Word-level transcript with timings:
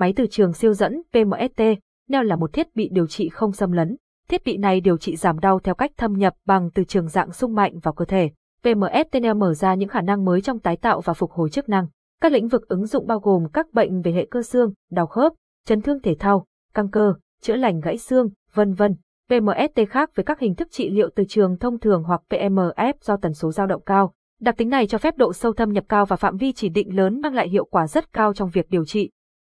Máy 0.00 0.12
từ 0.16 0.26
trường 0.26 0.52
siêu 0.52 0.74
dẫn 0.74 1.02
PMST, 1.12 1.62
neo 2.08 2.22
là 2.22 2.36
một 2.36 2.52
thiết 2.52 2.76
bị 2.76 2.88
điều 2.92 3.06
trị 3.06 3.28
không 3.28 3.52
xâm 3.52 3.72
lấn. 3.72 3.96
Thiết 4.28 4.44
bị 4.44 4.56
này 4.56 4.80
điều 4.80 4.96
trị 4.96 5.16
giảm 5.16 5.38
đau 5.38 5.58
theo 5.58 5.74
cách 5.74 5.90
thâm 5.96 6.12
nhập 6.12 6.34
bằng 6.46 6.70
từ 6.74 6.84
trường 6.84 7.08
dạng 7.08 7.32
sung 7.32 7.54
mạnh 7.54 7.78
vào 7.78 7.94
cơ 7.94 8.04
thể. 8.04 8.30
PMST 8.62 9.22
neo 9.22 9.34
mở 9.34 9.54
ra 9.54 9.74
những 9.74 9.88
khả 9.88 10.00
năng 10.00 10.24
mới 10.24 10.40
trong 10.40 10.58
tái 10.58 10.76
tạo 10.76 11.00
và 11.00 11.12
phục 11.12 11.30
hồi 11.30 11.50
chức 11.50 11.68
năng. 11.68 11.86
Các 12.20 12.32
lĩnh 12.32 12.48
vực 12.48 12.68
ứng 12.68 12.86
dụng 12.86 13.06
bao 13.06 13.20
gồm 13.20 13.48
các 13.52 13.72
bệnh 13.72 14.02
về 14.02 14.12
hệ 14.12 14.26
cơ 14.30 14.42
xương, 14.42 14.72
đau 14.90 15.06
khớp, 15.06 15.32
chấn 15.66 15.80
thương 15.80 16.02
thể 16.02 16.14
thao, 16.18 16.46
căng 16.74 16.90
cơ, 16.90 17.14
chữa 17.42 17.56
lành 17.56 17.80
gãy 17.80 17.98
xương, 17.98 18.30
vân 18.54 18.72
vân. 18.72 18.96
PMST 19.28 19.80
khác 19.90 20.10
với 20.14 20.24
các 20.24 20.40
hình 20.40 20.54
thức 20.54 20.68
trị 20.70 20.90
liệu 20.90 21.10
từ 21.16 21.24
trường 21.28 21.58
thông 21.58 21.78
thường 21.78 22.02
hoặc 22.02 22.22
PMF 22.30 22.92
do 23.00 23.16
tần 23.16 23.34
số 23.34 23.52
dao 23.52 23.66
động 23.66 23.82
cao. 23.86 24.12
Đặc 24.40 24.56
tính 24.56 24.68
này 24.68 24.86
cho 24.86 24.98
phép 24.98 25.16
độ 25.16 25.32
sâu 25.32 25.52
thâm 25.52 25.72
nhập 25.72 25.84
cao 25.88 26.06
và 26.06 26.16
phạm 26.16 26.36
vi 26.36 26.52
chỉ 26.52 26.68
định 26.68 26.96
lớn 26.96 27.20
mang 27.20 27.34
lại 27.34 27.48
hiệu 27.48 27.64
quả 27.64 27.86
rất 27.86 28.12
cao 28.12 28.34
trong 28.34 28.50
việc 28.50 28.70
điều 28.70 28.84
trị. 28.84 29.10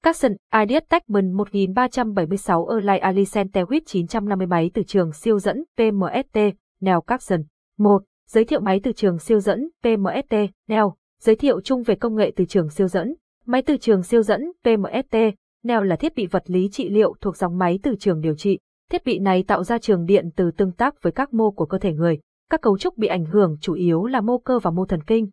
Capson, 0.04 0.36
Ideas 0.62 0.84
Techman 0.90 1.32
1376 1.34 2.68
Erlai 2.68 3.00
Alicent 3.00 3.52
Tewit 3.54 3.82
950 3.86 4.48
máy 4.48 4.72
từ 4.74 4.84
trường 4.84 5.14
siêu 5.14 5.40
dẫn 5.40 5.64
PMST, 5.78 6.40
Neo 6.82 7.02
Capson. 7.02 7.42
1. 7.78 8.04
Giới 8.28 8.46
thiệu 8.46 8.60
máy 8.60 8.80
từ 8.84 8.92
trường 8.92 9.20
siêu 9.20 9.40
dẫn 9.40 9.70
PMST, 9.84 10.36
Neo. 10.68 10.96
Giới 11.22 11.36
thiệu 11.36 11.62
chung 11.62 11.84
về 11.84 11.96
công 11.96 12.16
nghệ 12.16 12.32
từ 12.36 12.46
trường 12.46 12.70
siêu 12.70 12.88
dẫn. 12.88 13.16
Máy 13.46 13.62
từ 13.62 13.78
trường 13.78 14.04
siêu 14.04 14.22
dẫn 14.22 14.52
PMST, 14.64 15.18
Neo 15.64 15.84
là 15.84 15.96
thiết 15.96 16.16
bị 16.16 16.28
vật 16.28 16.44
lý 16.46 16.70
trị 16.72 16.90
liệu 16.90 17.16
thuộc 17.22 17.38
dòng 17.38 17.58
máy 17.58 17.80
từ 17.84 17.96
trường 18.00 18.22
điều 18.22 18.36
trị. 18.36 18.60
Thiết 18.92 19.06
bị 19.06 19.20
này 19.20 19.44
tạo 19.44 19.64
ra 19.64 19.78
trường 19.78 20.06
điện 20.06 20.30
từ 20.36 20.52
tương 20.52 20.72
tác 20.72 21.02
với 21.02 21.12
các 21.12 21.34
mô 21.34 21.52
của 21.52 21.66
cơ 21.66 21.78
thể 21.78 21.94
người. 21.94 22.20
Các 22.50 22.62
cấu 22.62 22.78
trúc 22.78 22.98
bị 22.98 23.08
ảnh 23.08 23.26
hưởng 23.26 23.58
chủ 23.62 23.74
yếu 23.74 24.06
là 24.06 24.22
mô 24.22 24.38
cơ 24.38 24.60
và 24.60 24.72
mô 24.72 24.86
thần 24.86 25.04
kinh. 25.04 25.30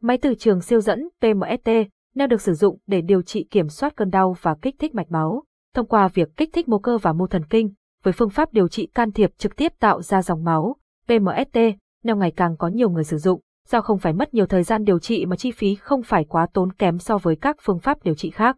Máy 0.00 0.18
từ 0.18 0.34
trường 0.34 0.60
siêu 0.60 0.80
dẫn 0.80 1.08
PMST 1.20 1.70
Neo 2.14 2.26
được 2.26 2.40
sử 2.40 2.54
dụng 2.54 2.78
để 2.86 3.00
điều 3.00 3.22
trị 3.22 3.46
kiểm 3.50 3.68
soát 3.68 3.96
cơn 3.96 4.10
đau 4.10 4.36
và 4.42 4.54
kích 4.62 4.74
thích 4.78 4.94
mạch 4.94 5.10
máu, 5.10 5.44
thông 5.74 5.86
qua 5.86 6.08
việc 6.08 6.36
kích 6.36 6.50
thích 6.52 6.68
mô 6.68 6.78
cơ 6.78 6.98
và 6.98 7.12
mô 7.12 7.26
thần 7.26 7.44
kinh, 7.50 7.72
với 8.02 8.12
phương 8.12 8.30
pháp 8.30 8.52
điều 8.52 8.68
trị 8.68 8.86
can 8.94 9.12
thiệp 9.12 9.30
trực 9.38 9.56
tiếp 9.56 9.72
tạo 9.80 10.02
ra 10.02 10.22
dòng 10.22 10.44
máu, 10.44 10.76
PMST, 11.06 11.58
Neo 12.04 12.16
ngày 12.16 12.32
càng 12.36 12.56
có 12.56 12.68
nhiều 12.68 12.90
người 12.90 13.04
sử 13.04 13.18
dụng, 13.18 13.40
do 13.68 13.80
không 13.80 13.98
phải 13.98 14.12
mất 14.12 14.34
nhiều 14.34 14.46
thời 14.46 14.62
gian 14.62 14.84
điều 14.84 14.98
trị 14.98 15.26
mà 15.26 15.36
chi 15.36 15.50
phí 15.50 15.74
không 15.74 16.02
phải 16.02 16.24
quá 16.24 16.46
tốn 16.52 16.72
kém 16.72 16.98
so 16.98 17.18
với 17.18 17.36
các 17.36 17.56
phương 17.62 17.78
pháp 17.78 18.02
điều 18.02 18.14
trị 18.14 18.30
khác. 18.30 18.56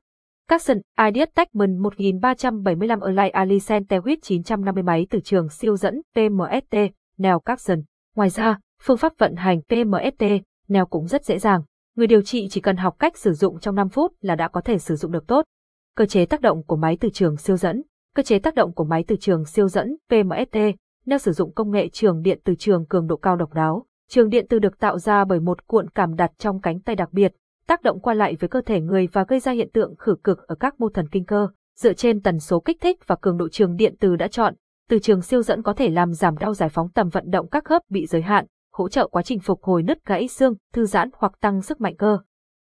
Capson, 0.49 0.79
Ideas 1.07 1.29
Techman 1.35 1.79
1375 1.79 3.01
Erlai 3.01 3.31
Alicent 3.31 3.89
Tewit 3.89 4.17
950 4.23 4.83
máy 4.83 5.07
từ 5.11 5.21
trường 5.21 5.49
siêu 5.49 5.77
dẫn 5.77 6.03
PMST, 6.15 6.77
Neo 7.19 7.41
Capson. 7.41 7.83
Ngoài 8.17 8.31
ra, 8.31 8.59
phương 8.83 8.97
pháp 8.97 9.13
vận 9.19 9.37
hành 9.37 9.61
PMST, 9.63 10.25
Neo 10.69 10.87
cũng 10.87 11.07
rất 11.07 11.25
dễ 11.25 11.39
dàng. 11.39 11.63
Người 11.97 12.07
điều 12.07 12.23
trị 12.23 12.49
chỉ 12.51 12.61
cần 12.61 12.77
học 12.77 12.97
cách 12.99 13.19
sử 13.19 13.33
dụng 13.33 13.61
trong 13.61 13.75
5 13.75 13.89
phút 13.89 14.13
là 14.21 14.35
đã 14.37 14.49
có 14.49 14.61
thể 14.61 14.79
sử 14.79 14.97
dụng 14.97 15.13
được 15.13 15.27
tốt. 15.27 15.45
Cơ 15.97 16.07
chế 16.07 16.27
tác 16.27 16.41
động 16.41 16.63
của 16.63 16.77
máy 16.77 16.97
từ 17.01 17.09
trường 17.11 17.37
siêu 17.37 17.57
dẫn 17.57 17.83
Cơ 18.15 18.23
chế 18.23 18.39
tác 18.39 18.55
động 18.55 18.75
của 18.75 18.85
máy 18.85 19.05
từ 19.07 19.17
trường 19.17 19.45
siêu 19.45 19.69
dẫn 19.69 19.97
PMST, 20.09 20.59
Neo 21.07 21.19
sử 21.19 21.33
dụng 21.33 21.53
công 21.53 21.71
nghệ 21.71 21.89
trường 21.89 22.23
điện 22.23 22.41
từ 22.45 22.55
trường 22.55 22.87
cường 22.87 23.07
độ 23.07 23.17
cao 23.17 23.37
độc 23.37 23.55
đáo. 23.55 23.87
Trường 24.09 24.29
điện 24.29 24.47
từ 24.49 24.59
được 24.59 24.79
tạo 24.79 24.99
ra 24.99 25.25
bởi 25.25 25.41
một 25.41 25.67
cuộn 25.67 25.91
cảm 25.91 26.17
đặt 26.17 26.33
trong 26.39 26.61
cánh 26.61 26.81
tay 26.81 26.97
đặc 26.97 27.13
biệt, 27.13 27.33
tác 27.67 27.83
động 27.83 28.01
qua 28.01 28.15
lại 28.15 28.37
với 28.41 28.49
cơ 28.49 28.61
thể 28.61 28.81
người 28.81 29.09
và 29.13 29.25
gây 29.29 29.41
ra 29.41 29.53
hiện 29.53 29.71
tượng 29.73 29.97
khử 29.97 30.17
cực 30.25 30.47
ở 30.47 30.55
các 30.55 30.81
mô 30.81 30.89
thần 30.89 31.09
kinh 31.09 31.25
cơ. 31.25 31.49
Dựa 31.79 31.93
trên 31.93 32.21
tần 32.21 32.41
số 32.41 32.61
kích 32.61 32.81
thích 32.81 32.99
và 33.07 33.17
cường 33.17 33.37
độ 33.37 33.49
trường 33.49 33.77
điện 33.77 33.95
từ 34.01 34.17
đã 34.17 34.29
chọn, 34.29 34.55
từ 34.89 34.99
trường 34.99 35.23
siêu 35.23 35.43
dẫn 35.43 35.63
có 35.63 35.73
thể 35.73 35.89
làm 35.89 36.13
giảm 36.13 36.39
đau 36.39 36.55
giải 36.55 36.69
phóng 36.69 36.89
tầm 36.89 37.09
vận 37.09 37.31
động 37.31 37.49
các 37.49 37.65
khớp 37.65 37.83
bị 37.89 38.07
giới 38.07 38.23
hạn, 38.23 38.47
hỗ 38.73 38.89
trợ 38.89 39.09
quá 39.09 39.23
trình 39.23 39.41
phục 39.41 39.63
hồi 39.63 39.83
nứt 39.83 40.05
gãy 40.05 40.29
xương, 40.29 40.55
thư 40.73 40.87
giãn 40.87 41.11
hoặc 41.17 41.33
tăng 41.41 41.63
sức 41.63 41.81
mạnh 41.81 41.97
cơ. 41.97 42.19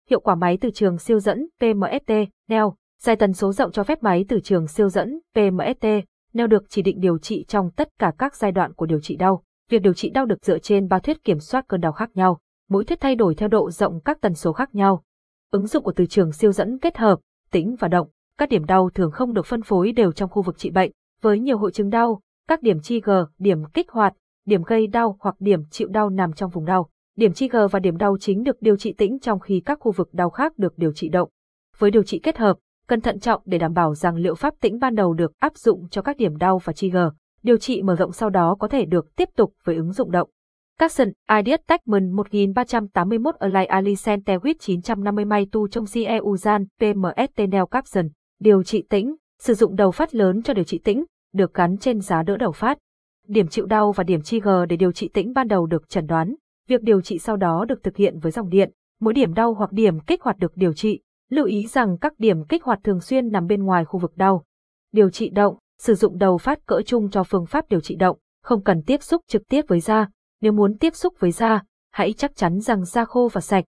Hiệu 0.10 0.20
quả 0.20 0.36
máy 0.36 0.58
từ 0.62 0.70
trường 0.72 0.98
siêu 0.98 1.20
dẫn 1.20 1.48
PMST, 1.60 2.12
NEO, 2.48 2.76
dài 3.02 3.16
tần 3.16 3.34
số 3.34 3.54
rộng 3.54 3.72
cho 3.72 3.84
phép 3.84 4.04
máy 4.04 4.26
từ 4.28 4.40
trường 4.40 4.68
siêu 4.68 4.90
dẫn 4.90 5.20
PMST, 5.36 5.86
NEO 6.34 6.48
được 6.48 6.64
chỉ 6.70 6.82
định 6.82 7.00
điều 7.00 7.18
trị 7.18 7.46
trong 7.48 7.72
tất 7.72 7.90
cả 8.00 8.14
các 8.18 8.36
giai 8.36 8.52
đoạn 8.52 8.74
của 8.74 8.86
điều 8.86 9.00
trị 9.00 9.16
đau. 9.16 9.44
Việc 9.70 9.82
điều 9.82 9.94
trị 9.94 10.10
đau 10.10 10.26
được 10.26 10.46
dựa 10.46 10.60
trên 10.60 10.88
ba 10.88 11.00
thuyết 11.00 11.24
kiểm 11.24 11.40
soát 11.40 11.66
cơn 11.68 11.82
đau 11.82 11.92
khác 11.92 12.10
nhau, 12.14 12.40
mỗi 12.70 12.86
thuyết 12.86 13.00
thay 13.00 13.16
đổi 13.16 13.36
theo 13.36 13.50
độ 13.50 13.72
rộng 13.72 14.00
các 14.06 14.22
tần 14.22 14.34
số 14.34 14.54
khác 14.54 14.76
nhau. 14.76 15.04
Ứng 15.52 15.68
dụng 15.68 15.84
của 15.84 15.94
từ 15.96 16.06
trường 16.06 16.32
siêu 16.32 16.52
dẫn 16.52 16.80
kết 16.80 16.98
hợp, 16.98 17.20
tĩnh 17.52 17.76
và 17.80 17.88
động, 17.88 18.08
các 18.38 18.50
điểm 18.50 18.66
đau 18.66 18.90
thường 18.90 19.12
không 19.12 19.34
được 19.34 19.46
phân 19.46 19.62
phối 19.62 19.92
đều 19.92 20.12
trong 20.12 20.30
khu 20.30 20.42
vực 20.42 20.58
trị 20.58 20.70
bệnh, 20.70 20.92
với 21.22 21.40
nhiều 21.40 21.58
hội 21.58 21.72
chứng 21.72 21.90
đau, 21.90 22.22
các 22.48 22.62
điểm 22.62 22.80
chi 22.82 23.02
g, 23.02 23.12
điểm 23.38 23.66
kích 23.74 23.90
hoạt, 23.92 24.14
điểm 24.50 24.64
gây 24.64 24.88
đau 24.88 25.18
hoặc 25.20 25.36
điểm 25.40 25.64
chịu 25.72 25.88
đau 25.88 26.10
nằm 26.10 26.34
trong 26.34 26.50
vùng 26.50 26.66
đau. 26.66 26.90
Điểm 27.18 27.34
trigger 27.34 27.72
và 27.72 27.80
điểm 27.80 27.98
đau 27.98 28.18
chính 28.20 28.44
được 28.44 28.62
điều 28.62 28.78
trị 28.78 28.94
tĩnh 28.94 29.20
trong 29.20 29.40
khi 29.40 29.62
các 29.66 29.80
khu 29.82 29.92
vực 29.92 30.10
đau 30.14 30.30
khác 30.30 30.58
được 30.58 30.78
điều 30.78 30.94
trị 30.94 31.10
động. 31.10 31.30
Với 31.78 31.92
điều 31.92 32.04
trị 32.04 32.20
kết 32.20 32.38
hợp, 32.38 32.58
cần 32.88 33.02
thận 33.02 33.20
trọng 33.20 33.42
để 33.46 33.58
đảm 33.58 33.74
bảo 33.74 33.96
rằng 33.96 34.16
liệu 34.16 34.36
pháp 34.36 34.54
tĩnh 34.62 34.80
ban 34.80 34.96
đầu 34.96 35.14
được 35.14 35.32
áp 35.40 35.58
dụng 35.58 35.90
cho 35.90 36.02
các 36.02 36.18
điểm 36.18 36.38
đau 36.38 36.58
và 36.58 36.74
trigger. 36.74 37.08
Điều 37.44 37.58
trị 37.58 37.82
mở 37.82 37.96
rộng 37.96 38.12
sau 38.12 38.30
đó 38.30 38.56
có 38.60 38.68
thể 38.68 38.86
được 38.86 39.16
tiếp 39.16 39.30
tục 39.36 39.54
với 39.64 39.76
ứng 39.76 39.92
dụng 39.92 40.12
động. 40.12 40.30
Capson, 40.80 41.08
Ideas 41.38 41.60
Techman 41.68 42.12
1381 42.12 43.36
Align 43.36 43.68
Alicent 43.68 44.26
Tewit 44.26 44.54
950 44.60 45.26
May 45.26 45.48
Tu 45.52 45.68
trong 45.68 45.86
CEU 45.94 46.38
Gian 46.38 46.66
PMST 46.80 47.50
Neo 47.50 47.66
Capson. 47.66 48.08
Điều 48.40 48.64
trị 48.64 48.84
tĩnh, 48.90 49.16
sử 49.40 49.54
dụng 49.54 49.76
đầu 49.76 49.92
phát 49.92 50.16
lớn 50.16 50.42
cho 50.42 50.54
điều 50.54 50.64
trị 50.64 50.80
tĩnh, 50.84 51.06
được 51.34 51.54
gắn 51.54 51.78
trên 51.78 52.02
giá 52.02 52.24
đỡ 52.24 52.38
đầu 52.38 52.52
phát 52.52 52.78
điểm 53.30 53.48
chịu 53.48 53.66
đau 53.66 53.92
và 53.92 54.04
điểm 54.04 54.22
chi 54.22 54.40
gờ 54.40 54.66
để 54.66 54.76
điều 54.76 54.92
trị 54.92 55.10
tĩnh 55.14 55.34
ban 55.34 55.48
đầu 55.48 55.66
được 55.66 55.90
chẩn 55.90 56.06
đoán. 56.06 56.36
Việc 56.68 56.82
điều 56.82 57.02
trị 57.02 57.20
sau 57.20 57.38
đó 57.38 57.66
được 57.66 57.84
thực 57.84 57.98
hiện 57.98 58.20
với 58.20 58.32
dòng 58.32 58.50
điện. 58.50 58.72
Mỗi 59.00 59.14
điểm 59.14 59.34
đau 59.34 59.54
hoặc 59.54 59.72
điểm 59.72 60.00
kích 60.00 60.22
hoạt 60.22 60.38
được 60.38 60.52
điều 60.56 60.74
trị. 60.74 61.02
Lưu 61.30 61.46
ý 61.46 61.68
rằng 61.68 61.98
các 61.98 62.14
điểm 62.20 62.44
kích 62.44 62.64
hoạt 62.64 62.80
thường 62.84 63.00
xuyên 63.00 63.32
nằm 63.32 63.48
bên 63.48 63.64
ngoài 63.64 63.86
khu 63.86 64.00
vực 64.00 64.12
đau. 64.16 64.44
Điều 64.92 65.10
trị 65.10 65.30
động, 65.30 65.58
sử 65.80 65.96
dụng 65.96 66.18
đầu 66.18 66.38
phát 66.38 66.66
cỡ 66.66 66.82
chung 66.86 67.10
cho 67.10 67.24
phương 67.24 67.46
pháp 67.46 67.70
điều 67.70 67.80
trị 67.80 67.96
động, 67.96 68.18
không 68.44 68.64
cần 68.64 68.82
tiếp 68.82 69.04
xúc 69.04 69.22
trực 69.28 69.48
tiếp 69.50 69.66
với 69.68 69.80
da. 69.80 70.10
Nếu 70.42 70.52
muốn 70.52 70.78
tiếp 70.78 70.96
xúc 70.96 71.14
với 71.20 71.32
da, 71.32 71.64
hãy 71.92 72.14
chắc 72.14 72.36
chắn 72.36 72.60
rằng 72.60 72.86
da 72.86 73.06
khô 73.06 73.30
và 73.34 73.42
sạch. 73.42 73.66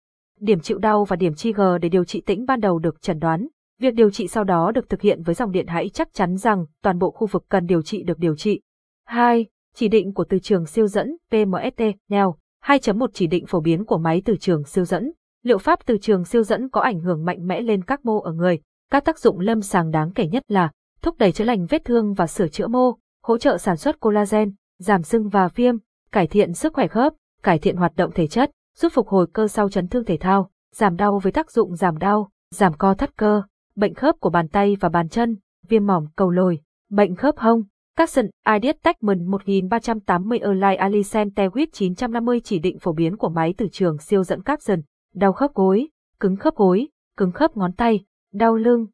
Điểm 0.40 0.60
chịu 0.60 0.78
đau 0.78 1.04
và 1.04 1.16
điểm 1.16 1.34
chi 1.34 1.52
gờ 1.52 1.78
để 1.78 1.88
điều 1.88 2.04
trị 2.04 2.22
tĩnh 2.26 2.44
ban 2.46 2.60
đầu 2.60 2.78
được 2.78 3.02
chẩn 3.02 3.18
đoán. 3.18 3.48
Việc 3.80 3.94
điều 3.94 4.10
trị 4.10 4.28
sau 4.28 4.44
đó 4.44 4.72
được 4.74 4.88
thực 4.88 5.00
hiện 5.00 5.22
với 5.22 5.34
dòng 5.34 5.52
điện 5.52 5.66
hãy 5.66 5.88
chắc 5.88 6.12
chắn 6.12 6.36
rằng 6.36 6.66
toàn 6.82 6.98
bộ 6.98 7.10
khu 7.10 7.26
vực 7.26 7.44
cần 7.48 7.66
điều 7.66 7.82
trị 7.82 8.02
được 8.02 8.18
điều 8.18 8.36
trị. 8.36 8.60
2. 9.04 9.46
Chỉ 9.74 9.88
định 9.88 10.14
của 10.14 10.24
từ 10.24 10.38
trường 10.38 10.66
siêu 10.66 10.86
dẫn 10.86 11.16
PMST, 11.30 11.82
NEO. 12.08 12.36
2.1 12.64 13.06
Chỉ 13.12 13.26
định 13.26 13.46
phổ 13.46 13.60
biến 13.60 13.84
của 13.84 13.98
máy 13.98 14.22
từ 14.24 14.36
trường 14.36 14.64
siêu 14.64 14.84
dẫn. 14.84 15.12
Liệu 15.42 15.58
pháp 15.58 15.86
từ 15.86 15.98
trường 15.98 16.24
siêu 16.24 16.42
dẫn 16.42 16.68
có 16.68 16.80
ảnh 16.80 17.00
hưởng 17.00 17.24
mạnh 17.24 17.46
mẽ 17.46 17.60
lên 17.60 17.84
các 17.84 18.04
mô 18.04 18.20
ở 18.20 18.32
người. 18.32 18.58
Các 18.90 19.04
tác 19.04 19.18
dụng 19.18 19.40
lâm 19.40 19.60
sàng 19.60 19.90
đáng 19.90 20.12
kể 20.12 20.26
nhất 20.26 20.42
là 20.48 20.70
thúc 21.02 21.18
đẩy 21.18 21.32
chữa 21.32 21.44
lành 21.44 21.66
vết 21.66 21.84
thương 21.84 22.14
và 22.14 22.26
sửa 22.26 22.48
chữa 22.48 22.66
mô, 22.66 22.96
hỗ 23.22 23.38
trợ 23.38 23.58
sản 23.58 23.76
xuất 23.76 24.00
collagen, 24.00 24.52
giảm 24.78 25.02
sưng 25.02 25.28
và 25.28 25.48
viêm, 25.48 25.76
cải 26.12 26.26
thiện 26.26 26.54
sức 26.54 26.72
khỏe 26.72 26.86
khớp, 26.86 27.12
cải 27.42 27.58
thiện 27.58 27.76
hoạt 27.76 27.96
động 27.96 28.10
thể 28.14 28.26
chất, 28.26 28.50
giúp 28.76 28.92
phục 28.92 29.08
hồi 29.08 29.26
cơ 29.32 29.48
sau 29.48 29.68
chấn 29.68 29.88
thương 29.88 30.04
thể 30.04 30.16
thao, 30.16 30.50
giảm 30.74 30.96
đau 30.96 31.18
với 31.18 31.32
tác 31.32 31.50
dụng 31.50 31.76
giảm 31.76 31.98
đau, 31.98 32.30
giảm 32.50 32.72
co 32.74 32.94
thắt 32.94 33.16
cơ, 33.16 33.42
bệnh 33.76 33.94
khớp 33.94 34.20
của 34.20 34.30
bàn 34.30 34.48
tay 34.48 34.76
và 34.80 34.88
bàn 34.88 35.08
chân, 35.08 35.36
viêm 35.68 35.86
mỏm 35.86 36.06
cầu 36.16 36.30
lồi, 36.30 36.60
bệnh 36.90 37.14
khớp 37.14 37.38
hông, 37.38 37.62
Capson, 37.96 38.26
Ideas 38.54 38.76
Techman 38.82 39.30
1380 39.30 40.38
Erlai 40.38 40.76
Alicent 40.76 41.34
Tewit 41.36 41.66
950 41.72 42.40
chỉ 42.44 42.58
định 42.58 42.78
phổ 42.78 42.92
biến 42.92 43.16
của 43.16 43.28
máy 43.28 43.54
từ 43.56 43.68
trường 43.72 43.98
siêu 43.98 44.24
dẫn 44.24 44.42
Capson, 44.42 44.80
đau 45.14 45.32
khớp 45.32 45.54
gối, 45.54 45.88
cứng 46.20 46.36
khớp 46.36 46.54
gối, 46.54 46.88
cứng 47.16 47.32
khớp 47.32 47.56
ngón 47.56 47.72
tay, 47.72 48.04
đau 48.32 48.56
lưng. 48.56 48.86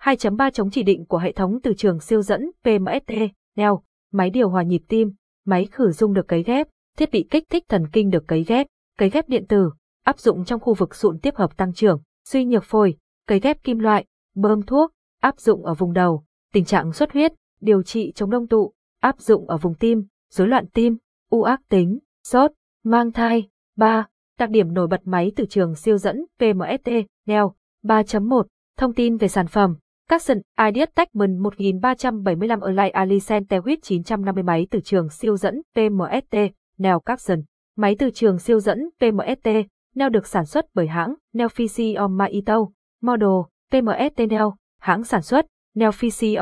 2.3 0.00 0.50
chống 0.50 0.70
chỉ 0.70 0.82
định 0.82 1.04
của 1.06 1.18
hệ 1.18 1.32
thống 1.32 1.58
từ 1.62 1.74
trường 1.74 2.00
siêu 2.00 2.22
dẫn 2.22 2.50
PMST, 2.64 3.12
NEO, 3.56 3.82
máy 4.12 4.30
điều 4.30 4.48
hòa 4.48 4.62
nhịp 4.62 4.82
tim, 4.88 5.12
máy 5.46 5.68
khử 5.72 5.90
dung 5.90 6.12
được 6.12 6.28
cấy 6.28 6.42
ghép, 6.42 6.68
thiết 6.96 7.10
bị 7.10 7.26
kích 7.30 7.44
thích 7.50 7.64
thần 7.68 7.86
kinh 7.92 8.10
được 8.10 8.28
cấy 8.28 8.44
ghép, 8.44 8.66
cấy 8.98 9.10
ghép 9.10 9.28
điện 9.28 9.46
tử, 9.46 9.70
áp 10.04 10.18
dụng 10.18 10.44
trong 10.44 10.60
khu 10.60 10.74
vực 10.74 10.94
sụn 10.94 11.18
tiếp 11.18 11.34
hợp 11.36 11.56
tăng 11.56 11.72
trưởng, 11.72 12.00
suy 12.28 12.44
nhược 12.44 12.64
phổi, 12.64 12.96
cấy 13.26 13.40
ghép 13.40 13.62
kim 13.62 13.78
loại, 13.78 14.04
bơm 14.34 14.62
thuốc, 14.62 14.90
áp 15.20 15.40
dụng 15.40 15.64
ở 15.64 15.74
vùng 15.74 15.92
đầu, 15.92 16.24
tình 16.52 16.64
trạng 16.64 16.92
xuất 16.92 17.12
huyết, 17.12 17.32
điều 17.60 17.82
trị 17.82 18.12
chống 18.14 18.30
đông 18.30 18.46
tụ, 18.46 18.72
áp 19.00 19.20
dụng 19.20 19.48
ở 19.48 19.56
vùng 19.56 19.74
tim, 19.74 20.06
rối 20.30 20.48
loạn 20.48 20.66
tim, 20.66 20.96
u 21.30 21.42
ác 21.42 21.60
tính, 21.68 21.98
sốt, 22.24 22.52
mang 22.84 23.12
thai. 23.12 23.48
3. 23.76 24.06
Đặc 24.38 24.50
điểm 24.50 24.74
nổi 24.74 24.86
bật 24.86 25.00
máy 25.04 25.32
từ 25.36 25.46
trường 25.46 25.74
siêu 25.74 25.98
dẫn 25.98 26.24
PMST, 26.38 26.90
NEO. 27.26 27.54
3.1. 27.84 28.42
Thông 28.76 28.94
tin 28.94 29.16
về 29.16 29.28
sản 29.28 29.46
phẩm. 29.46 29.76
Capson, 30.08 30.38
Ideas 30.68 30.88
Techman 30.94 31.38
1375 31.38 32.60
Align 32.60 32.92
Alicent 32.92 33.48
Tewit 33.48 33.76
950 33.82 34.42
máy 34.42 34.66
từ 34.70 34.80
trường 34.80 35.08
siêu 35.10 35.36
dẫn 35.36 35.62
PMST, 35.74 36.36
NEO 36.78 37.00
Capson. 37.00 37.42
Máy 37.76 37.96
từ 37.98 38.10
trường 38.10 38.38
siêu 38.38 38.60
dẫn 38.60 38.78
PMST, 39.00 39.48
NEO 39.94 40.08
được 40.08 40.26
sản 40.26 40.46
xuất 40.46 40.66
bởi 40.74 40.86
hãng 40.86 41.14
Neo 41.32 41.48
Maito. 42.10 42.66
Model 43.02 43.28
PMST 43.72 44.20
NEO, 44.30 44.56
hãng 44.80 45.04
sản 45.04 45.22
xuất 45.22 45.46
Neo 45.74 45.90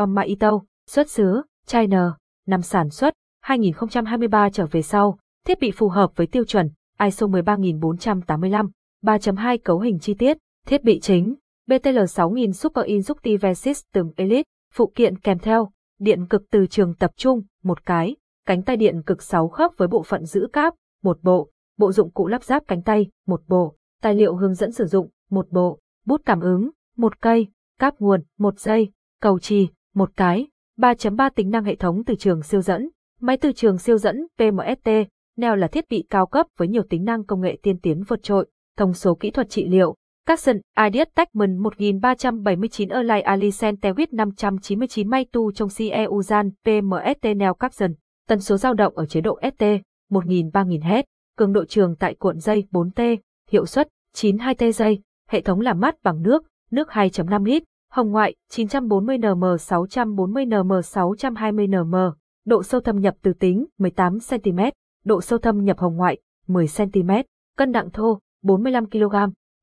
Maito. 0.09 0.61
Xuất 0.91 1.11
xứ, 1.11 1.43
China, 1.67 2.17
năm 2.47 2.63
sản 2.63 2.91
xuất, 2.91 3.15
2023 3.41 4.51
trở 4.51 4.67
về 4.67 4.83
sau, 4.83 5.19
thiết 5.47 5.61
bị 5.61 5.71
phù 5.71 5.89
hợp 5.89 6.11
với 6.17 6.27
tiêu 6.27 6.45
chuẩn 6.45 6.71
ISO 7.01 7.27
13485, 7.27 8.71
3.2 9.03 9.59
cấu 9.65 9.81
hình 9.81 9.99
chi 9.99 10.15
tiết, 10.15 10.37
thiết 10.67 10.85
bị 10.85 11.01
chính, 11.01 11.35
BTL 11.67 11.99
6000 12.09 12.53
Super 12.53 12.85
Inductive 12.85 13.55
System 13.55 14.11
Elite, 14.17 14.43
phụ 14.73 14.93
kiện 14.95 15.19
kèm 15.19 15.39
theo, 15.39 15.71
điện 15.99 16.27
cực 16.27 16.43
từ 16.51 16.67
trường 16.67 16.95
tập 16.95 17.11
trung, 17.17 17.43
một 17.63 17.87
cái, 17.87 18.17
cánh 18.47 18.63
tay 18.63 18.77
điện 18.77 19.03
cực 19.03 19.23
6 19.23 19.49
khớp 19.49 19.73
với 19.77 19.89
bộ 19.89 20.03
phận 20.03 20.25
giữ 20.25 20.49
cáp, 20.53 20.75
một 21.03 21.19
bộ, 21.23 21.51
bộ 21.79 21.93
dụng 21.93 22.11
cụ 22.11 22.27
lắp 22.27 22.45
ráp 22.45 22.63
cánh 22.69 22.83
tay, 22.83 23.07
một 23.27 23.43
bộ, 23.49 23.77
tài 24.03 24.15
liệu 24.15 24.37
hướng 24.37 24.55
dẫn 24.55 24.73
sử 24.73 24.87
dụng, 24.87 25.11
một 25.31 25.47
bộ, 25.51 25.79
bút 26.05 26.23
cảm 26.25 26.41
ứng, 26.41 26.71
một 26.97 27.21
cây, 27.21 27.47
cáp 27.79 28.01
nguồn, 28.01 28.23
một 28.39 28.61
dây, 28.61 28.93
cầu 29.21 29.39
trì, 29.39 29.69
một 29.95 30.11
cái, 30.17 30.49
3.3 30.79 31.31
tính 31.35 31.51
năng 31.51 31.65
hệ 31.65 31.77
thống 31.77 32.05
từ 32.05 32.15
trường 32.15 32.43
siêu 32.43 32.61
dẫn, 32.61 32.89
máy 33.21 33.37
từ 33.37 33.53
trường 33.53 33.79
siêu 33.79 33.99
dẫn 33.99 34.27
PMST, 34.39 34.91
Neo 35.37 35.57
là 35.57 35.67
thiết 35.67 35.85
bị 35.91 36.05
cao 36.11 36.27
cấp 36.27 36.47
với 36.57 36.69
nhiều 36.69 36.83
tính 36.91 37.05
năng 37.05 37.25
công 37.25 37.41
nghệ 37.41 37.59
tiên 37.63 37.79
tiến 37.79 38.03
vượt 38.09 38.23
trội, 38.23 38.47
thông 38.77 38.93
số 38.93 39.15
kỹ 39.15 39.31
thuật 39.31 39.51
trị 39.51 39.67
liệu, 39.69 39.95
Capson, 40.27 40.57
Ideas 40.87 41.09
Techman 41.15 41.57
1379 41.59 42.89
Erlai 42.89 43.23
Alicent 43.23 43.81
Tewit 43.81 44.07
599 44.13 45.11
May 45.11 45.27
Tu 45.33 45.53
trong 45.53 45.69
CEU 45.79 46.23
Gian 46.23 46.51
PMST 46.65 47.37
Neo 47.37 47.55
Capson, 47.55 47.95
tần 48.29 48.41
số 48.41 48.57
dao 48.57 48.75
động 48.75 48.97
ở 48.97 49.07
chế 49.07 49.21
độ 49.21 49.39
ST, 49.43 49.65
1000-3000 50.11 50.81
Hz, 50.81 51.03
cường 51.37 51.53
độ 51.53 51.65
trường 51.65 51.97
tại 51.97 52.15
cuộn 52.15 52.39
dây 52.39 52.65
4T, 52.71 53.17
hiệu 53.51 53.67
suất 53.67 53.89
92T 54.17 54.73
giây, 54.73 55.01
hệ 55.29 55.41
thống 55.41 55.61
làm 55.61 55.81
mát 55.81 55.95
bằng 56.03 56.23
nước, 56.23 56.45
nước 56.71 56.89
2.5 56.89 57.45
lít, 57.45 57.63
hồng 57.91 58.11
ngoại 58.11 58.35
940 58.51 59.19
nm 59.19 59.45
640 59.59 60.47
nm 60.47 60.73
620 60.85 61.67
nm, 61.67 61.95
độ 62.45 62.63
sâu 62.63 62.81
thâm 62.81 63.01
nhập 63.01 63.15
từ 63.23 63.33
tính 63.33 63.67
18 63.79 64.19
cm, 64.31 64.59
độ 65.05 65.21
sâu 65.21 65.39
thâm 65.39 65.65
nhập 65.65 65.79
hồng 65.79 65.97
ngoại 65.97 66.19
10 66.47 66.67
cm, 66.77 67.11
cân 67.57 67.71
nặng 67.71 67.91
thô 67.91 68.19
45 68.43 68.91
kg, 68.91 69.15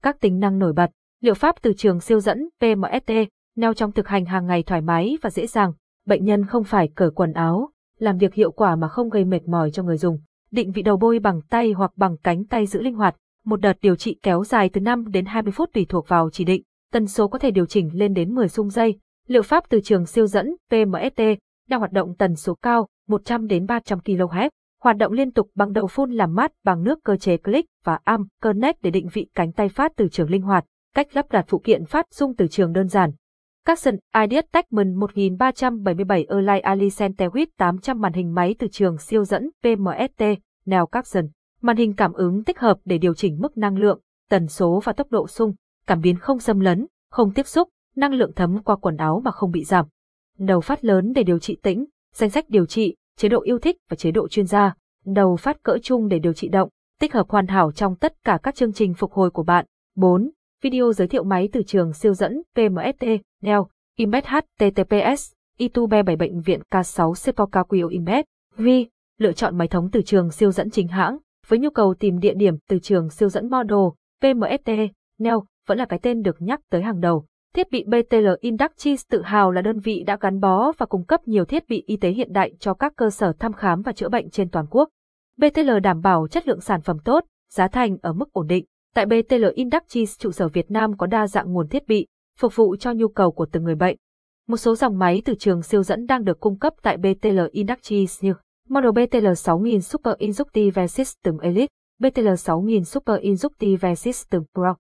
các 0.04 0.20
tính 0.20 0.40
năng 0.40 0.60
nổi 0.60 0.74
bật, 0.74 0.92
liệu 1.22 1.34
pháp 1.34 1.56
từ 1.62 1.74
trường 1.74 2.00
siêu 2.00 2.20
dẫn 2.20 2.50
PMST, 2.60 3.14
neo 3.56 3.74
trong 3.74 3.92
thực 3.92 4.08
hành 4.08 4.26
hàng 4.26 4.46
ngày 4.46 4.64
thoải 4.64 4.82
mái 4.82 5.18
và 5.22 5.30
dễ 5.30 5.48
dàng, 5.48 5.74
bệnh 6.06 6.26
nhân 6.26 6.46
không 6.46 6.64
phải 6.64 6.90
cởi 6.96 7.12
quần 7.12 7.34
áo, 7.34 7.70
làm 8.00 8.18
việc 8.18 8.34
hiệu 8.34 8.52
quả 8.52 8.76
mà 8.76 8.88
không 8.88 9.10
gây 9.10 9.26
mệt 9.26 9.48
mỏi 9.48 9.72
cho 9.72 9.84
người 9.84 9.98
dùng. 9.98 10.20
Định 10.52 10.72
vị 10.72 10.82
đầu 10.82 10.98
bôi 10.98 11.20
bằng 11.20 11.42
tay 11.42 11.72
hoặc 11.72 11.92
bằng 11.96 12.18
cánh 12.18 12.46
tay 12.46 12.66
giữ 12.66 12.82
linh 12.82 12.96
hoạt, 12.96 13.16
một 13.46 13.62
đợt 13.62 13.78
điều 13.82 13.96
trị 13.96 14.20
kéo 14.24 14.44
dài 14.44 14.70
từ 14.70 14.82
5 14.82 15.12
đến 15.12 15.26
20 15.26 15.52
phút 15.52 15.70
tùy 15.74 15.86
thuộc 15.90 16.08
vào 16.08 16.30
chỉ 16.30 16.44
định, 16.44 16.64
tần 16.94 17.08
số 17.08 17.28
có 17.28 17.40
thể 17.40 17.52
điều 17.52 17.66
chỉnh 17.66 17.90
lên 17.94 18.14
đến 18.14 18.36
10 18.36 18.48
xung 18.48 18.70
giây. 18.70 19.00
Liệu 19.28 19.42
pháp 19.42 19.64
từ 19.70 19.80
trường 19.82 20.06
siêu 20.06 20.28
dẫn 20.28 20.56
PMST 20.70 21.22
đang 21.70 21.80
hoạt 21.80 21.92
động 21.92 22.16
tần 22.18 22.36
số 22.36 22.56
cao, 22.62 22.88
100 23.08 23.48
đến 23.48 23.66
300 23.66 24.00
kHz, 24.00 24.50
hoạt 24.82 24.98
động 24.98 25.12
liên 25.12 25.32
tục 25.32 25.50
bằng 25.56 25.74
đầu 25.74 25.88
phun 25.88 26.12
làm 26.12 26.36
mát 26.36 26.52
bằng 26.64 26.84
nước 26.84 27.00
cơ 27.04 27.18
chế 27.18 27.38
click 27.38 27.70
và 27.84 28.00
am 28.04 28.28
connect 28.42 28.82
để 28.82 28.92
định 28.92 29.08
vị 29.14 29.28
cánh 29.36 29.52
tay 29.52 29.70
phát 29.70 29.92
từ 29.96 30.08
trường 30.08 30.30
linh 30.30 30.42
hoạt, 30.42 30.66
cách 30.96 31.08
lắp 31.14 31.32
đặt 31.32 31.46
phụ 31.48 31.60
kiện 31.60 31.86
phát 31.86 32.14
dung 32.14 32.36
từ 32.36 32.48
trường 32.48 32.74
đơn 32.74 32.88
giản. 32.88 33.12
Capson 33.66 33.96
Ideas 34.22 34.46
Techman 34.52 34.96
1377 34.96 36.26
Erlai 36.30 36.60
Ali 36.60 36.88
Centewit 36.88 37.46
800 37.58 38.02
màn 38.02 38.14
hình 38.14 38.34
máy 38.34 38.56
từ 38.60 38.68
trường 38.68 38.98
siêu 38.98 39.26
dẫn 39.26 39.50
PMST, 39.64 40.24
Neo 40.66 40.86
Capson. 40.86 41.28
Màn 41.62 41.78
hình 41.78 41.94
cảm 41.96 42.14
ứng 42.14 42.44
tích 42.44 42.60
hợp 42.60 42.78
để 42.86 42.98
điều 42.98 43.14
chỉnh 43.14 43.38
mức 43.40 43.58
năng 43.58 43.78
lượng, 43.78 44.00
tần 44.30 44.48
số 44.48 44.82
và 44.84 44.94
tốc 44.94 45.08
độ 45.12 45.28
xung, 45.28 45.54
cảm 45.88 46.02
biến 46.02 46.20
không 46.20 46.40
xâm 46.40 46.60
lấn, 46.60 46.88
không 47.10 47.34
tiếp 47.34 47.48
xúc, 47.48 47.70
năng 47.96 48.14
lượng 48.14 48.32
thấm 48.36 48.64
qua 48.64 48.76
quần 48.76 48.98
áo 48.98 49.22
mà 49.26 49.32
không 49.32 49.52
bị 49.52 49.64
giảm. 49.64 49.86
Đầu 50.38 50.62
phát 50.62 50.86
lớn 50.86 51.14
để 51.16 51.24
điều 51.24 51.40
trị 51.40 51.58
tĩnh, 51.64 51.86
danh 52.14 52.30
sách 52.30 52.46
điều 52.50 52.66
trị, 52.66 52.96
chế 53.18 53.30
độ 53.30 53.42
yêu 53.42 53.60
thích 53.60 53.78
và 53.90 53.96
chế 53.96 54.12
độ 54.12 54.28
chuyên 54.28 54.46
gia. 54.46 54.74
Đầu 55.06 55.36
phát 55.36 55.64
cỡ 55.64 55.78
chung 55.84 56.08
để 56.08 56.20
điều 56.20 56.34
trị 56.34 56.48
động, 56.48 56.70
tích 57.00 57.14
hợp 57.14 57.30
hoàn 57.30 57.48
hảo 57.48 57.72
trong 57.72 57.96
tất 57.96 58.14
cả 58.24 58.40
các 58.44 58.56
chương 58.56 58.74
trình 58.74 58.94
phục 58.94 59.12
hồi 59.12 59.30
của 59.30 59.44
bạn. 59.44 59.66
4. 59.96 60.30
Video 60.62 60.94
giới 60.94 61.08
thiệu 61.08 61.24
máy 61.24 61.50
từ 61.52 61.64
trường 61.64 61.94
siêu 61.94 62.14
dẫn 62.14 62.42
PMST, 62.56 63.06
NEO, 63.42 63.68
IMED 63.98 64.24
HTTPS, 64.26 65.32
YouTube 65.60 66.04
7 66.04 66.16
bệnh 66.16 66.42
viện 66.42 66.62
K6 66.72 67.14
Sepoca 67.14 67.64
Quio 67.64 67.88
IMED, 67.88 68.26
V. 68.58 68.68
Lựa 69.18 69.34
chọn 69.34 69.58
máy 69.58 69.68
thống 69.68 69.90
từ 69.92 70.02
trường 70.02 70.32
siêu 70.32 70.52
dẫn 70.52 70.70
chính 70.70 70.88
hãng. 70.88 71.18
Với 71.48 71.60
nhu 71.60 71.70
cầu 71.70 71.94
tìm 72.00 72.20
địa 72.20 72.34
điểm 72.34 72.58
từ 72.70 72.80
trường 72.80 73.10
siêu 73.10 73.30
dẫn 73.30 73.50
model, 73.50 73.80
PMST, 74.22 74.70
NEO 75.20 75.46
vẫn 75.68 75.78
là 75.78 75.86
cái 75.86 76.00
tên 76.00 76.22
được 76.22 76.42
nhắc 76.42 76.60
tới 76.70 76.82
hàng 76.82 77.00
đầu. 77.00 77.26
Thiết 77.56 77.72
bị 77.72 77.84
BTL 77.84 78.28
Inductis 78.40 79.04
tự 79.10 79.22
hào 79.22 79.52
là 79.52 79.62
đơn 79.62 79.80
vị 79.80 80.04
đã 80.08 80.18
gắn 80.22 80.40
bó 80.40 80.72
và 80.78 80.86
cung 80.86 81.06
cấp 81.06 81.28
nhiều 81.28 81.46
thiết 81.46 81.68
bị 81.70 81.84
y 81.88 81.98
tế 81.98 82.10
hiện 82.10 82.34
đại 82.34 82.54
cho 82.60 82.74
các 82.74 82.94
cơ 82.96 83.10
sở 83.10 83.34
thăm 83.40 83.54
khám 83.54 83.82
và 83.82 83.92
chữa 83.92 84.10
bệnh 84.10 84.30
trên 84.30 84.50
toàn 84.50 84.66
quốc. 84.70 84.90
BTL 85.38 85.80
đảm 85.84 86.02
bảo 86.02 86.28
chất 86.28 86.48
lượng 86.48 86.62
sản 86.62 86.82
phẩm 86.82 86.98
tốt, 87.06 87.24
giá 87.52 87.68
thành 87.68 87.98
ở 88.02 88.14
mức 88.14 88.34
ổn 88.34 88.48
định. 88.48 88.66
Tại 88.96 89.06
BTL 89.06 89.46
Inductis 89.54 90.20
trụ 90.20 90.32
sở 90.32 90.48
Việt 90.48 90.72
Nam 90.72 90.98
có 90.98 91.08
đa 91.08 91.28
dạng 91.28 91.54
nguồn 91.54 91.68
thiết 91.68 91.88
bị, 91.88 92.08
phục 92.40 92.56
vụ 92.56 92.76
cho 92.76 92.94
nhu 92.94 93.08
cầu 93.08 93.32
của 93.32 93.46
từng 93.52 93.64
người 93.64 93.76
bệnh. 93.76 93.98
Một 94.48 94.58
số 94.58 94.76
dòng 94.76 95.00
máy 95.00 95.22
từ 95.26 95.36
trường 95.36 95.62
siêu 95.62 95.84
dẫn 95.84 96.06
đang 96.06 96.24
được 96.24 96.40
cung 96.40 96.60
cấp 96.60 96.74
tại 96.82 96.98
BTL 96.98 97.40
Inductis 97.52 98.24
như 98.24 98.34
Model 98.70 98.92
BTL 98.92 99.34
6000 99.36 99.82
Super 99.82 100.16
Inductive 100.18 100.88
System 100.88 101.38
Elite, 101.38 101.68
BTL 102.00 102.34
6000 102.38 102.84
Super 102.84 103.20
Inductive 103.20 103.96
System 103.96 104.44
Pro. 104.54 104.76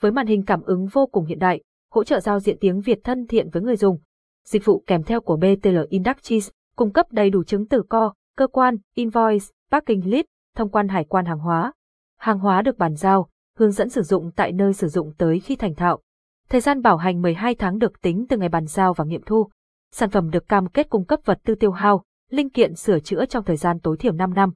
Với 0.00 0.12
màn 0.12 0.26
hình 0.26 0.44
cảm 0.44 0.62
ứng 0.62 0.86
vô 0.86 1.06
cùng 1.06 1.26
hiện 1.26 1.38
đại, 1.38 1.62
hỗ 1.92 2.04
trợ 2.04 2.20
giao 2.20 2.40
diện 2.40 2.56
tiếng 2.60 2.80
Việt 2.80 2.98
thân 3.04 3.26
thiện 3.26 3.50
với 3.50 3.62
người 3.62 3.76
dùng. 3.76 3.98
Dịch 4.44 4.64
vụ 4.64 4.82
kèm 4.86 5.02
theo 5.02 5.20
của 5.20 5.36
BTL 5.36 5.78
Inductis 5.88 6.48
cung 6.76 6.92
cấp 6.92 7.06
đầy 7.10 7.30
đủ 7.30 7.44
chứng 7.44 7.66
từ 7.68 7.82
co, 7.88 8.14
cơ 8.36 8.46
quan, 8.46 8.76
invoice, 8.94 9.46
parking 9.70 10.00
list, 10.04 10.26
thông 10.56 10.70
quan 10.70 10.88
hải 10.88 11.04
quan 11.04 11.24
hàng 11.24 11.38
hóa. 11.38 11.72
Hàng 12.18 12.38
hóa 12.38 12.62
được 12.62 12.78
bàn 12.78 12.94
giao, 12.94 13.28
hướng 13.56 13.72
dẫn 13.72 13.88
sử 13.88 14.02
dụng 14.02 14.30
tại 14.36 14.52
nơi 14.52 14.72
sử 14.72 14.88
dụng 14.88 15.12
tới 15.18 15.40
khi 15.40 15.56
thành 15.56 15.74
thạo. 15.74 16.00
Thời 16.48 16.60
gian 16.60 16.82
bảo 16.82 16.96
hành 16.96 17.22
12 17.22 17.54
tháng 17.54 17.78
được 17.78 18.00
tính 18.02 18.26
từ 18.28 18.36
ngày 18.36 18.48
bàn 18.48 18.66
giao 18.66 18.94
và 18.94 19.04
nghiệm 19.04 19.22
thu. 19.26 19.48
Sản 19.92 20.10
phẩm 20.10 20.30
được 20.30 20.48
cam 20.48 20.68
kết 20.68 20.90
cung 20.90 21.04
cấp 21.04 21.20
vật 21.24 21.38
tư 21.44 21.54
tiêu 21.54 21.70
hao, 21.70 22.04
linh 22.30 22.50
kiện 22.50 22.74
sửa 22.74 23.00
chữa 23.00 23.24
trong 23.24 23.44
thời 23.44 23.56
gian 23.56 23.78
tối 23.80 23.96
thiểu 23.96 24.12
5 24.12 24.34
năm. 24.34 24.52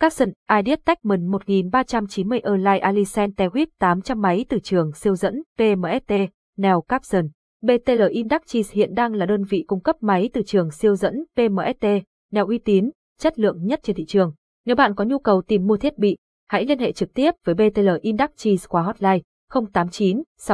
Capson 0.00 0.32
Ideas 0.58 0.78
Techman 0.84 1.26
1390 1.26 2.40
Erlai 2.44 2.78
Alicent 2.78 3.36
Tewit 3.36 3.66
800 3.78 4.20
máy 4.20 4.44
từ 4.48 4.58
trường 4.58 4.92
siêu 4.92 5.14
dẫn 5.14 5.42
PMST, 5.58 6.14
Neo 6.56 6.80
Capson. 6.80 7.28
BTL 7.62 8.02
Inductis 8.10 8.72
hiện 8.72 8.94
đang 8.94 9.14
là 9.14 9.26
đơn 9.26 9.44
vị 9.44 9.64
cung 9.66 9.80
cấp 9.80 9.96
máy 10.00 10.30
từ 10.32 10.42
trường 10.46 10.70
siêu 10.70 10.96
dẫn 10.96 11.14
PMST, 11.36 11.86
Neo 12.32 12.46
uy 12.46 12.58
tín, 12.58 12.90
chất 13.18 13.38
lượng 13.38 13.66
nhất 13.66 13.80
trên 13.82 13.96
thị 13.96 14.04
trường. 14.08 14.32
Nếu 14.66 14.76
bạn 14.76 14.94
có 14.94 15.04
nhu 15.04 15.18
cầu 15.18 15.42
tìm 15.42 15.66
mua 15.66 15.76
thiết 15.76 15.98
bị, 15.98 16.16
hãy 16.48 16.64
liên 16.66 16.78
hệ 16.78 16.92
trực 16.92 17.14
tiếp 17.14 17.30
với 17.44 17.54
BTL 17.54 17.88
Inductis 18.00 18.64
qua 18.68 18.82
hotline 18.82 19.20
089 19.72 20.22
6 20.38 20.48